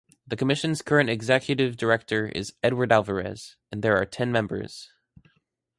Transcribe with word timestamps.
The 0.25 0.35
Commission's 0.35 0.81
current 0.81 1.11
Executive 1.11 1.77
Director 1.77 2.25
is 2.25 2.55
Edward 2.63 2.91
Alvarez 2.91 3.55
and 3.71 3.83
there 3.83 3.97
are 4.01 4.05
ten 4.07 4.31
members. 4.31 4.89